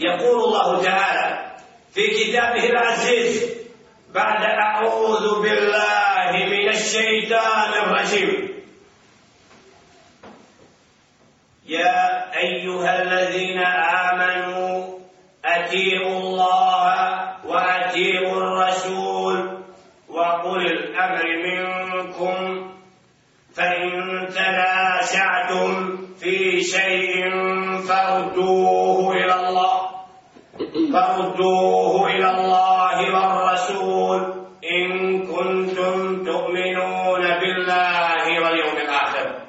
يقول 0.00 0.44
الله 0.44 0.82
تعالى 0.82 1.50
في 1.94 2.02
كتابه 2.08 2.64
العزيز 2.70 3.50
بعد 4.14 4.42
أعوذ 4.44 5.42
بالله 5.42 6.32
من 6.32 6.68
الشيطان 6.68 7.70
الرجيم. 7.82 8.50
يا 11.66 12.34
أيها 12.36 13.02
الذين 13.02 13.58
آمنوا 14.08 14.98
أتيعوا 15.44 16.18
الله 16.20 16.96
وأتيعوا 17.46 18.36
الرسول 18.36 19.36
وقل 20.08 20.66
الأمر 20.66 21.24
منكم 21.46 22.70
فإن 23.54 23.90
تنازعتم 24.34 25.96
في 26.20 26.60
شيء 26.60 27.09
فردوه 31.40 32.06
إلى 32.06 32.30
الله 32.30 32.96
والرسول 33.14 34.20
إن 34.64 35.22
كنتم 35.26 36.24
تؤمنون 36.24 37.20
بالله 37.20 38.40
واليوم 38.40 38.76
الآخر. 38.76 39.40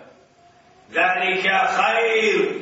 ذلك 0.91 1.45
خير. 1.67 2.61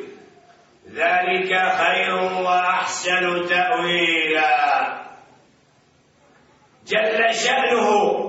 ذلك 0.93 1.51
خير 1.81 2.15
وأحسن 2.41 3.45
تأويلا. 3.49 4.99
جل 6.87 7.34
شأنه 7.34 8.25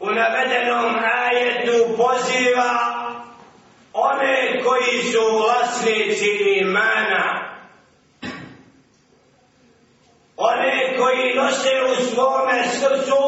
unabedeno 0.00 0.94
ajetu 1.26 1.96
poziva 1.96 2.70
one 3.92 4.62
koji 4.64 5.02
su 5.12 5.20
vlasnici 5.38 6.60
imana 6.60 7.37
koji 11.48 11.80
nose 11.80 11.92
u 11.92 12.04
svome 12.04 12.62
srcu 12.68 13.22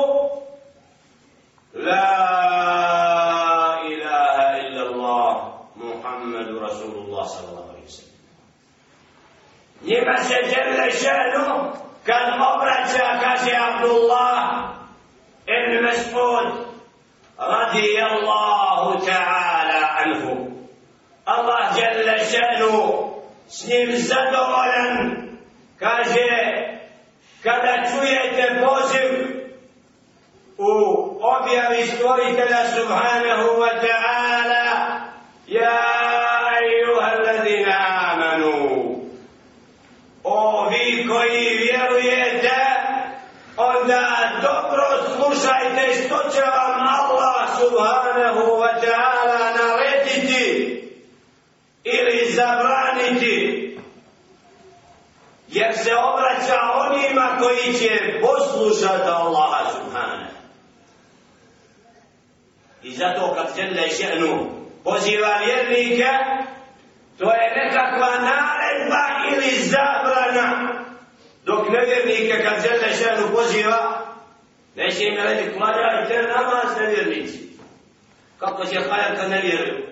la 1.75 2.19
ilaha 3.91 4.59
illallah 4.67 5.37
Muhammedu 5.75 6.61
Rasulullah 6.61 7.27
sallallahu 7.29 7.69
alaihi 7.69 7.89
sallam 7.89 8.17
njima 9.83 10.17
se 10.19 10.35
djele 10.49 10.91
šanu 10.91 11.73
kad 12.05 12.29
obraća 12.55 13.21
kaže 13.21 13.57
Abdullah 13.73 14.71
ibn 15.47 15.87
Mas'ud 15.87 16.53
radijallahu 17.39 19.07
ta'ala 19.07 19.81
anhu. 20.05 20.47
Allah 21.25 21.75
djele 21.75 22.19
šanu 22.19 23.11
s 23.49 23.67
njim 23.67 23.97
zadovoljan 23.97 25.29
kaže 25.79 26.70
kada 27.43 27.85
čujete 27.91 28.61
poziv 28.67 29.41
u 30.59 30.73
objavi 31.21 31.87
stvoritelja 31.87 32.65
subhanahu 32.77 33.61
wa 33.61 33.73
ta'ala 33.81 35.01
ja 35.47 35.81
ejuha 36.63 37.11
alladina 37.17 37.77
amanu. 38.13 38.97
O 40.25 40.69
vi 40.69 41.09
koji 41.09 41.59
vjerujete 41.59 42.51
onda 43.57 44.31
dobro 44.43 44.85
slušajte 45.17 45.95
što 45.95 46.31
će 46.31 46.41
vam 46.41 46.81
Allah 46.81 47.49
subhanahu 47.59 48.41
wa 48.41 48.81
ta'ala 48.81 49.57
narediti 49.57 50.77
ili 51.85 52.33
zabraniti 52.33 53.70
jer 55.53 55.75
se 55.75 55.91
obraća 55.95 56.59
onima 56.87 57.39
koji 57.41 57.75
će 57.79 58.21
poslušati 58.21 59.11
Allaha 59.11 59.71
subhanahu. 59.71 60.31
I 62.83 62.93
zato 62.93 63.35
kad 63.35 63.57
žele 63.57 63.89
še'nu 63.89 64.47
poziva 64.85 65.39
vjernike, 65.45 66.09
to 67.19 67.25
je 67.25 67.65
nekakva 67.65 68.09
naredba 68.09 69.05
ili 69.33 69.51
zabrana. 69.63 70.73
Dok 71.45 71.69
nevjernike 71.69 72.45
kad 72.45 72.63
žele 72.63 72.93
še'nu 72.93 73.35
poziva, 73.35 74.07
neće 74.77 75.05
im 75.05 75.17
reći 75.17 75.59
klanjajte 75.59 76.23
namaz 76.23 76.77
nevjernici. 76.81 77.39
Kako 78.39 78.65
će 78.65 78.77
klanjati 78.89 79.17
kad 79.17 79.31
ne 79.31 79.41
vjeruju? 79.41 79.91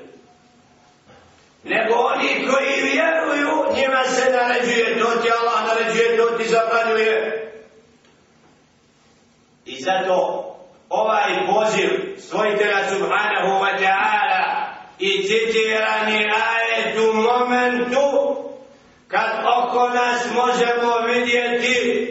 Nego 1.65 1.95
oni 1.95 2.47
koji 2.47 2.93
vjeruju, 2.93 3.75
njima 3.75 4.05
se 4.05 4.31
naređuje, 4.33 4.99
to 4.99 5.23
ti 5.23 5.29
Allah 5.41 5.67
naređuje, 5.67 6.17
to 6.17 6.27
ti 6.27 6.45
zabranjuje. 6.49 7.45
I 9.67 9.83
zato 9.83 10.45
ovaj 10.89 11.47
poziv 11.47 11.91
svojitelja 12.19 12.89
subhanahu 12.89 13.65
wa 13.65 13.79
ta'ala 13.79 14.69
i 14.99 15.23
citirani 15.23 16.25
ajet 16.25 16.99
u 16.99 17.15
momentu 17.17 18.37
kad 19.09 19.31
oko 19.59 19.89
nas 19.89 20.27
možemo 20.35 20.99
vidjeti 21.07 22.09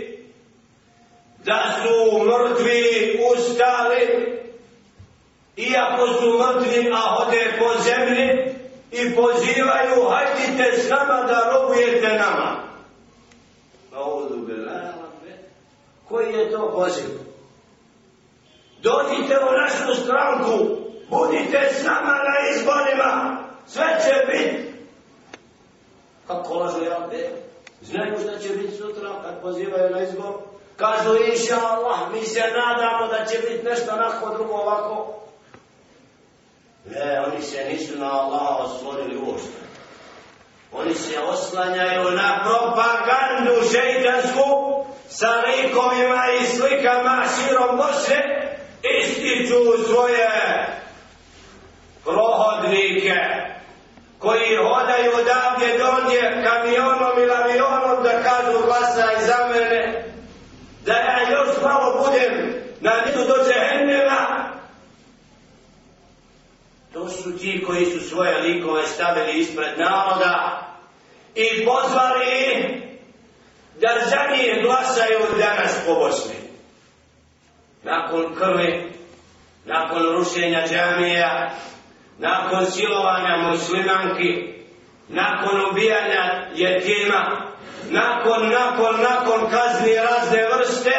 da 1.45 1.81
su 1.81 2.25
mrtvi 2.25 3.19
ustali 3.33 4.37
iako 5.57 6.07
su 6.07 6.39
mrtvi 6.39 6.91
a 6.93 6.97
hode 6.97 7.53
po 7.59 7.81
zemlji 7.81 8.56
i 8.91 9.15
pozivaju 9.15 10.09
hajdite 10.09 10.77
s 10.77 10.89
nama 10.89 11.23
da 11.27 11.51
robujete 11.53 12.07
nama. 12.07 12.55
Audu 13.95 14.37
billahi 14.37 14.87
Koji 16.09 16.33
je 16.33 16.51
to 16.51 16.71
poziv? 16.75 17.09
Dođite 18.81 19.37
u 19.39 19.51
našu 19.61 20.01
stranku, 20.03 20.77
budite 21.09 21.69
s 21.73 21.83
nama 21.83 22.13
na 22.13 22.49
izborima, 22.55 23.37
sve 23.67 23.85
će 24.03 24.31
biti. 24.31 24.73
Kako 26.27 26.53
lažu 26.53 26.83
ja 26.83 27.07
be? 27.09 27.29
Znaju 27.81 28.19
šta 28.19 28.39
će 28.39 28.49
biti 28.49 28.75
sutra 28.75 29.09
kad 29.23 29.41
pozivaju 29.41 29.89
na 29.89 30.01
izbor? 30.01 30.33
Kažu 30.75 31.15
inša 31.31 31.55
Allah, 31.55 31.99
mi 32.13 32.23
se 32.23 32.39
nadamo 32.39 33.07
da 33.07 33.25
će 33.25 33.37
biti 33.37 33.63
nešto 33.63 33.95
nako 33.95 34.33
drugo 34.33 34.53
ovako. 34.53 35.26
Ne, 36.89 37.21
oni 37.27 37.41
se 37.41 37.65
nisu 37.71 37.99
na 37.99 38.11
Allaha 38.11 38.55
oslonili 38.63 39.17
uopšte. 39.17 39.67
Oni 40.71 40.95
se 40.95 41.19
oslanjaju 41.19 42.11
na 42.11 42.43
propagandu 42.43 43.69
šeitansku 43.71 44.85
sa 45.09 45.27
likovima 45.27 46.23
i 46.41 46.45
slikama 46.45 47.25
širom 47.35 47.77
Bosne 47.77 48.57
ističu 49.01 49.83
svoje 49.87 50.29
prohodnike 52.03 53.15
koji 54.19 54.57
hodaju 54.57 55.11
odavdje 55.21 55.77
donje 55.77 56.43
kamionom 56.43 57.17
ili 57.17 57.31
avionom 57.31 58.03
da 58.03 58.11
kažu 58.11 58.65
glasaj 58.65 59.15
za 59.25 59.47
mene 59.47 60.03
da 60.85 60.93
ja 60.93 61.29
još 61.29 61.61
malo 61.63 62.03
budem 62.05 62.53
na 62.81 62.91
nizu 63.05 63.27
do 63.27 63.35
džehennema 63.45 64.56
su 67.09 67.37
ti 67.37 67.63
koji 67.67 67.85
su 67.85 68.09
svoje 68.09 68.37
likove 68.37 68.87
stavili 68.87 69.39
ispred 69.39 69.79
naroda 69.79 70.63
i 71.35 71.65
pozvali 71.65 72.87
da 73.81 73.87
za 74.09 74.35
njih 74.35 74.63
glasaju 74.63 75.19
danas 75.39 75.79
po 75.85 75.93
Bosni. 75.93 76.35
Nakon 77.83 78.35
krvi, 78.35 78.91
nakon 79.65 80.03
rušenja 80.15 80.67
džamija, 80.67 81.51
nakon 82.17 82.65
silovanja 82.65 83.37
muslimanki, 83.37 84.57
nakon 85.07 85.61
ubijanja 85.71 86.47
jetima, 86.55 87.51
nakon, 87.89 88.49
nakon, 88.49 89.01
nakon 89.01 89.49
kazni 89.49 89.95
razne 89.95 90.45
vrste, 90.55 90.91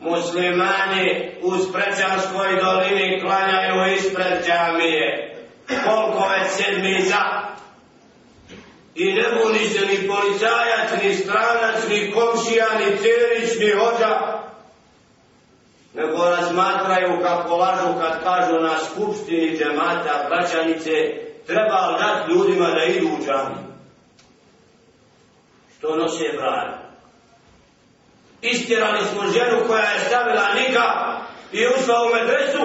muslimani 0.00 1.30
uz 1.42 1.68
Sprečanskoj 1.68 2.60
dolini 2.62 3.20
klanjaju 3.20 3.94
ispred 3.94 4.46
džamije. 4.46 5.32
Koliko 5.84 6.28
već 6.28 6.50
sedmica. 6.50 7.16
I 8.94 9.12
ne 9.12 9.24
buni 9.42 9.58
se 9.58 9.86
ni 9.86 10.08
policajac, 10.08 11.02
ni 11.02 11.14
stranac, 11.14 11.88
ni 11.88 12.12
komšija, 12.12 12.66
ni 12.78 12.96
cerić, 12.96 13.58
ni 13.60 13.70
hođa. 13.70 14.42
Nego 15.94 16.30
razmatraju 16.30 17.20
kako 17.22 17.56
lažu 17.56 18.00
kad 18.00 18.22
kažu 18.22 18.60
na 18.60 18.78
skupštini 18.78 19.58
džemata, 19.58 20.26
braćanice, 20.28 20.90
treba 21.46 21.86
li 21.86 21.98
dati 21.98 22.32
ljudima 22.32 22.66
da 22.66 22.84
idu 22.84 23.06
u 23.06 23.24
džamiju. 23.24 23.66
Što 25.78 25.96
nose 25.96 26.24
brani 26.36 26.85
istirali 28.46 29.00
smo 29.12 29.22
ženu 29.32 29.58
koja 29.66 29.82
je 29.90 30.00
stavila 30.06 30.46
nika 30.54 30.88
i 31.52 31.66
ušla 31.66 32.02
u 32.02 32.14
medresu, 32.14 32.64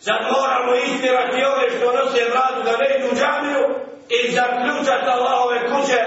sad 0.00 0.20
moramo 0.32 0.74
istirati 0.74 1.44
ove 1.44 1.66
što 1.76 1.86
nose 1.92 2.30
vladu 2.32 2.62
da 2.64 2.76
ne 2.76 2.98
idu 2.98 3.08
u 3.12 3.18
džamiju 3.18 3.62
i 4.08 4.32
zaključati 4.32 5.10
Allahove 5.10 5.58
kuće 5.70 6.00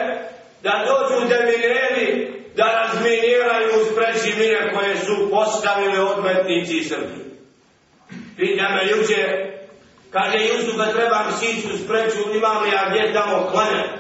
da 0.64 0.86
dođu 0.88 1.28
demineri 1.28 2.36
da 2.56 2.64
razminiraju 2.64 3.82
uspreći 3.82 4.40
mine 4.40 4.74
koje 4.74 4.98
su 4.98 5.30
postavili 5.32 6.00
odmetnici 6.00 6.84
Srbi. 6.84 7.26
Pita 8.38 8.70
me 8.70 8.88
juče, 8.88 9.52
kaže 10.12 10.38
Jusufa 10.38 10.92
trebam 10.92 11.32
sići 11.40 11.68
u 11.74 11.78
spreću, 11.78 12.36
imam 12.36 12.64
li 12.64 12.70
ja 12.70 12.90
gdje 12.90 13.14
tamo 13.14 13.50
klanjati? 13.52 14.00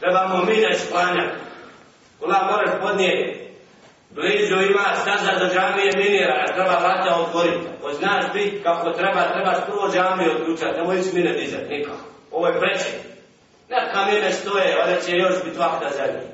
Trebamo 0.00 0.44
mine 0.44 0.78
sklanjati. 0.78 1.36
Ula 2.20 2.48
moraš 2.50 2.70
podnijeti. 2.82 3.51
Blizu 4.14 4.54
ima 4.54 4.96
staza 5.02 5.32
za 5.38 5.54
džamije 5.54 5.92
minira, 5.96 6.46
treba 6.54 6.78
vrata 6.78 7.20
otvoriti. 7.20 7.66
Ako 7.78 7.92
znaš 7.92 8.24
bit 8.32 8.62
kako 8.62 8.90
treba, 8.90 9.32
trebaš 9.32 9.58
prvo 9.66 9.88
džamije 9.92 10.36
odlučati, 10.36 10.78
nemoj 10.80 11.00
ići 11.00 11.14
mine 11.14 11.32
dizati, 11.32 11.68
nikako. 11.68 12.04
Ovo 12.32 12.46
je 12.46 12.60
preče. 12.60 12.90
Neka 13.68 14.04
mine 14.06 14.32
stoje, 14.32 14.82
onda 14.82 15.00
će 15.00 15.16
još 15.16 15.44
biti 15.44 15.58
vakta 15.58 15.88
za 15.96 16.02
njih. 16.02 16.30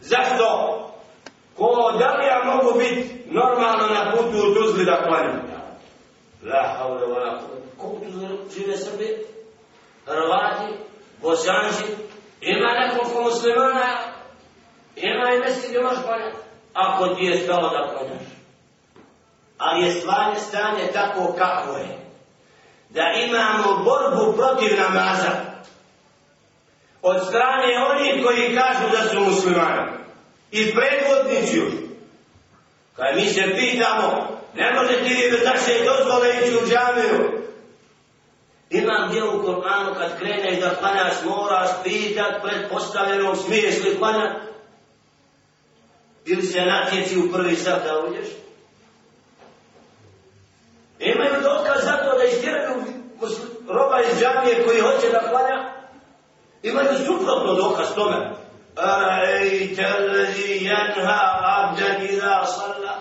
Zašto? 0.00 0.46
Ko, 1.56 1.92
da 1.98 2.16
li 2.16 2.26
ja 2.26 2.42
mogu 2.44 2.78
biti 2.78 3.24
normalno 3.26 3.86
na 3.94 4.12
putu 4.12 4.50
u 4.50 4.54
Tuzli 4.54 4.84
da 4.84 5.02
klanjam? 5.02 5.42
La 6.44 6.74
haule 6.78 7.06
wa 7.06 7.18
la 7.18 7.40
Ko 7.78 7.86
u 7.86 8.00
Tuzli 8.00 8.28
žive 8.54 8.76
Srbi? 8.76 9.16
Hrvati? 10.06 10.72
Bosanci? 11.22 11.84
Ima 12.40 12.72
nekoliko 12.72 13.22
muslimana? 13.22 14.03
Nema 15.04 15.28
je 15.28 15.38
mesi 15.38 15.68
gdje 15.68 15.80
možeš 15.80 16.02
klanjati? 16.04 16.36
Ako 16.74 17.08
ti 17.08 17.24
je 17.24 17.38
stalo 17.38 17.68
da 17.68 17.88
klanjaš. 17.90 18.26
Ali 19.58 19.84
je 19.84 19.92
stvarne 19.92 20.40
stanje 20.40 20.86
tako 20.92 21.34
kako 21.38 21.76
je. 21.76 21.98
Da 22.88 23.02
imamo 23.26 23.84
borbu 23.84 24.36
protiv 24.36 24.78
namaza. 24.78 25.30
Od 27.02 27.26
strane 27.28 27.86
onih 27.90 28.24
koji 28.24 28.56
kažu 28.56 28.90
da 28.92 29.08
su 29.08 29.20
muslimani. 29.20 29.92
I 30.50 30.74
predvodnici 30.74 31.56
još. 31.56 31.72
Kaj 32.96 33.14
mi 33.14 33.26
se 33.26 33.42
pitamo, 33.56 34.38
ne 34.54 34.72
može 34.72 34.94
ti 35.04 35.14
li 35.14 35.30
bez 35.30 35.44
naše 35.44 35.84
dozvole 35.84 36.28
ići 36.28 36.56
u 36.56 36.68
džamiju. 36.68 37.44
Ima 38.70 39.06
gdje 39.08 39.24
u 39.24 39.42
Koranu 39.42 39.94
kad 39.94 40.18
kreneš 40.18 40.60
da 40.60 40.74
klanjaš, 40.74 41.14
moraš 41.24 41.68
pitat 41.84 42.42
pred 42.42 42.70
postavljenom 42.70 43.36
smiješ 43.36 43.74
li 43.84 43.98
klanjati 43.98 44.53
Ili 46.26 46.42
se 46.42 46.60
natjeci 46.60 47.18
u 47.18 47.32
prvi 47.32 47.56
sad 47.56 47.84
da 47.84 47.98
uđeš? 47.98 48.28
Imaju 50.98 51.42
dokaz 51.42 51.84
za 51.84 51.92
to 51.92 52.18
da 52.18 52.24
istiraju 52.24 52.84
roba 53.68 54.00
iz 54.00 54.20
džamije 54.20 54.64
koji 54.66 54.80
hoće 54.80 55.10
da 55.12 55.28
klanja? 55.28 55.72
Imaju 56.62 56.88
suprotno 57.06 57.54
dokaz 57.54 57.94
tome. 57.94 58.30
Arajte 58.76 59.86
lezi 60.12 60.64
jenha 60.64 61.40
abdan 61.42 62.06
ila 62.10 62.46
salla. 62.46 62.98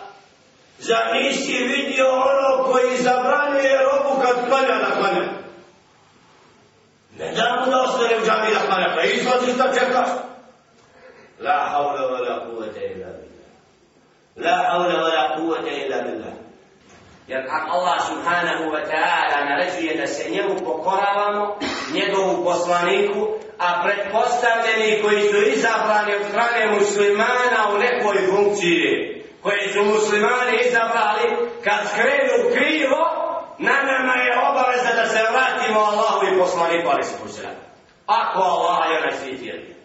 Za 0.79 0.97
nisi 1.13 1.53
vidio 1.53 2.05
ono 2.09 2.63
koji 2.63 2.97
zabranjuje 2.97 3.77
robu 3.77 4.21
kad 4.21 4.47
klanja 4.47 4.75
da 4.79 4.95
klanja. 4.99 5.43
Ne 7.19 7.31
da 7.31 7.63
mu 7.65 7.71
da 7.71 7.81
ostane 7.81 8.17
u 8.17 8.25
džamiji 8.25 8.53
da 8.53 8.59
klanja, 8.67 8.95
pa 8.95 9.03
izlaziš 9.03 9.55
da 9.55 9.73
čekaš. 9.79 10.09
La 11.39 11.69
haula 11.71 12.01
wa 12.11 12.19
la 12.29 12.45
kuvvete 12.45 12.79
ila. 12.95 13.02
La 14.35 14.57
hawla 14.69 14.95
wa 15.01 15.09
la 15.13 15.35
kuvvete 15.37 15.85
illa 15.85 16.01
billah. 16.01 16.33
Jer 17.27 17.45
ako 17.47 17.71
Allah 17.71 17.97
subhanahu 18.01 18.63
wa 18.73 18.81
ta'ala 18.81 19.45
naređuje 19.45 19.95
da 19.95 20.07
se 20.07 20.29
njemu 20.29 20.55
pokoravamo, 20.65 21.57
njegovu 21.93 22.43
poslaniku, 22.43 23.27
a 23.59 23.83
pretpostavljeni 23.83 25.01
koji 25.01 25.21
su 25.21 25.37
izabrani 25.55 26.15
od 26.15 26.25
strane 26.29 26.79
muslimana 26.79 27.59
u 27.73 27.77
nekoj 27.77 28.17
funkciji, 28.29 29.23
koji 29.41 29.69
su 29.73 29.83
muslimani 29.83 30.57
izabrali, 30.67 31.25
kad 31.63 31.79
skrenu 31.89 32.55
krivo, 32.55 33.01
na 33.57 33.75
nama 33.83 34.13
je 34.13 34.39
obaveza 34.49 34.95
da 34.95 35.05
se 35.05 35.19
vratimo 35.31 35.79
Allahu 35.79 36.25
i 36.25 36.39
poslaniku, 36.39 36.89
ali 36.91 37.03
se 37.03 37.15
posrati. 37.23 37.63
Ako 38.05 38.41
Allah 38.41 38.91
je 38.91 38.97
onaj 38.97 39.17
svitili. 39.21 39.75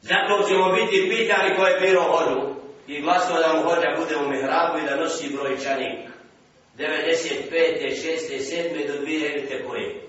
Zato 0.00 0.48
ćemo 0.48 0.72
biti 0.72 1.08
pitani 1.10 1.56
ko 1.56 1.66
je 1.66 1.80
bilo 1.80 2.02
hodu 2.02 2.57
i 2.88 3.00
glasno 3.00 3.38
da 3.38 3.52
mu 3.52 3.62
hođa 3.62 3.94
bude 3.98 4.16
u 4.16 4.28
mihrabu 4.28 4.78
i 4.78 4.86
da 4.88 4.96
nosi 4.96 5.36
brojčanik. 5.36 6.08
95. 6.78 7.50
6. 7.50 8.38
7. 8.38 8.86
do 8.86 9.04
2000. 9.04 9.68
koje 9.68 10.08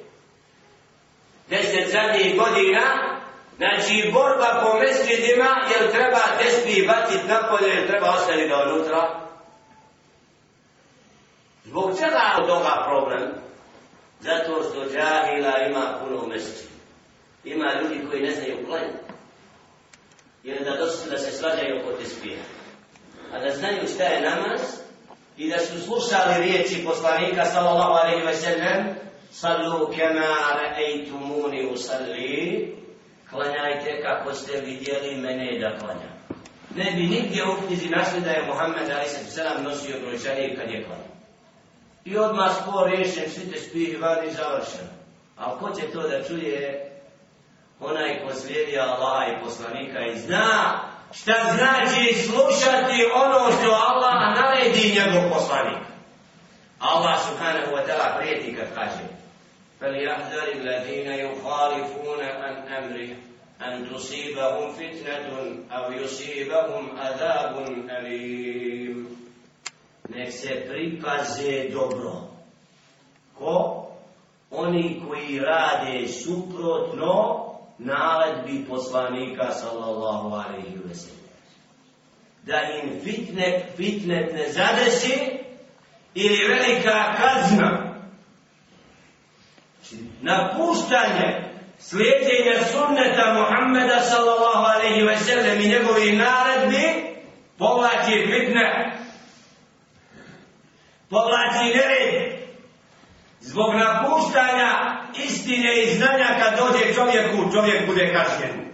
deset 1.49 1.91
zadnjih 1.91 2.37
godina, 2.37 2.85
znači 3.57 4.11
borba 4.13 4.61
po 4.63 4.79
mesđidima, 4.79 5.49
jer 5.71 5.91
treba 5.91 6.21
tesbi 6.39 6.87
batit 6.87 7.21
napolje, 7.27 7.67
jer 7.67 7.87
treba 7.87 8.09
ostaviti 8.09 8.49
ga 8.49 8.63
unutra. 8.71 9.19
Zbog 11.65 11.97
čega 11.99 12.35
od 12.39 12.47
toga 12.47 12.85
problem? 12.87 13.31
Zato 14.19 14.63
što 14.63 14.89
džahila 14.91 15.53
ima 15.69 15.99
puno 16.03 16.27
mesđida. 16.27 16.69
Ima 17.43 17.73
ljudi 17.81 18.07
koji 18.09 18.21
ne 18.21 18.31
znaju 18.31 18.65
klanjati. 18.67 18.97
Jer 20.43 20.63
da, 20.63 20.75
dosta, 20.75 21.09
da 21.09 21.17
se 21.17 21.31
svađaju 21.31 21.81
oko 21.81 21.97
tespija. 21.97 22.37
A 23.33 23.39
da 23.39 23.49
znaju 23.49 23.87
šta 23.93 24.03
je 24.03 24.21
namaz 24.21 24.61
i 25.37 25.49
da 25.49 25.59
su 25.59 25.81
slušali 25.81 26.43
riječi 26.43 26.85
poslanika 26.85 27.45
sallallahu 27.45 27.91
alaihi 27.91 28.25
wa 28.27 28.33
sallam 28.33 29.09
Sallu 29.31 29.87
kema 29.95 30.29
ra'aytumuni 30.59 31.71
usalli. 31.73 32.75
Klanjajte 33.29 34.01
kako 34.01 34.33
ste 34.33 34.61
vidjeli 34.61 35.15
mene 35.15 35.59
da 35.59 35.77
klanjam. 35.77 36.19
Ne 36.75 36.91
bi 36.91 37.07
nigdje 37.07 37.43
u 37.43 37.67
knjizi 37.67 37.89
našli 37.89 38.21
da 38.21 38.29
je 38.29 38.45
Muhammed 38.47 38.89
a.s. 38.89 39.37
nosio 39.63 39.99
brojčanije 39.99 40.55
kad 40.55 40.71
je 40.71 40.83
klanjao. 40.83 41.05
I 42.05 42.17
odmah 42.17 42.51
spor 42.61 42.89
riješen, 42.89 43.29
svi 43.29 43.51
te 43.51 43.59
spihi 43.59 43.97
i 44.27 44.31
završeno. 44.31 44.89
A 45.37 45.57
ko 45.59 45.69
će 45.69 45.91
to 45.91 46.01
da 46.01 46.23
čuje? 46.23 46.91
Onaj 47.79 48.19
ko 48.23 48.33
slijedi 48.33 48.77
Allah 48.79 49.29
i 49.29 49.43
poslanika 49.43 49.99
i 49.99 50.19
zna 50.19 50.79
šta 51.12 51.32
znači 51.56 52.14
slušati 52.14 53.10
ono 53.14 53.52
što 53.52 53.70
Allah 53.70 54.14
naredi 54.36 54.94
njegov 54.98 55.30
poslanik. 55.30 55.78
Allah 56.78 57.20
subhanahu 57.28 57.72
wa 57.76 57.82
ta'ala 57.86 58.18
prijeti 58.18 58.56
kad 58.56 58.74
kaže 58.74 59.14
فليحذر 59.80 60.48
الذين 60.52 61.10
يخالفون 61.12 62.20
عن 62.20 62.54
أمره 62.68 63.08
أن 63.62 63.90
تصيبهم 63.90 64.72
فتنة 64.72 65.56
أو 65.72 65.92
يصيبهم 65.92 66.98
عذاب 66.98 67.68
أليم 67.90 69.14
Nek 70.08 70.32
se 70.32 70.66
pripaze 70.68 71.68
dobro. 71.72 72.28
Ko? 73.38 73.86
Oni 74.50 75.02
koji 75.08 75.38
rade 75.40 76.08
suprotno 76.08 77.47
naredbi 77.79 78.65
poslanika 78.69 79.51
sallallahu 79.51 80.35
alaihi 80.35 80.77
ve 80.85 80.95
sellem. 80.95 81.19
Da 82.43 82.61
im 82.61 83.01
fitne, 83.03 83.65
fitnet 83.77 84.33
ne 84.33 84.51
zadesi 84.51 85.39
ili 86.15 86.47
velika 86.47 87.15
kazna. 87.17 87.95
Znači, 89.89 90.03
napuštanje 90.21 91.49
slijedjenja 91.79 92.63
sunneta 92.71 93.33
Muhammeda 93.33 93.99
sallallahu 93.99 94.65
alaihi 94.65 95.03
wa 95.03 95.17
sallam 95.17 95.59
i 95.61 95.67
njegovi 95.67 96.11
naredbi 96.11 97.15
povlači 97.57 98.27
fitne. 98.27 98.97
Povlači 101.09 101.65
nered 101.65 102.38
zbog 103.41 103.73
napuštanja 103.75 104.69
istine 105.25 105.83
i 105.83 105.95
znanja 105.95 106.27
kad 106.39 106.59
dođe 106.59 106.93
čovjeku 106.93 107.51
čovjek 107.53 107.87
bude 107.87 108.13
kašljen 108.13 108.69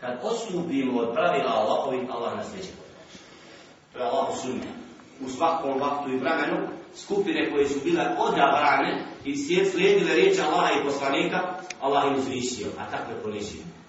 kad 0.00 0.20
osnubimo 0.22 1.00
od 1.00 1.14
pravila 1.14 1.50
Allahovi 1.50 2.08
Allah 2.10 2.36
nas 2.36 2.52
neće 2.56 2.68
to 3.92 3.98
je 3.98 4.04
Allah 4.04 4.26
sunnet. 4.42 4.68
U 5.26 5.28
svakom 5.28 5.80
vaktu 5.80 6.10
i 6.10 6.16
vremenu 6.16 6.68
skupine 6.96 7.50
koje 7.52 7.68
su 7.68 7.80
bile 7.84 8.04
odabrane 8.18 9.04
i 9.24 9.36
slijedile 9.36 10.14
riječi 10.14 10.40
Allaha 10.40 10.72
i 10.72 10.84
poslanika, 10.84 11.40
Allah 11.80 12.04
im 12.06 12.22
zvišio, 12.22 12.66
a 12.78 12.90
tako 12.90 13.12
je. 13.12 13.70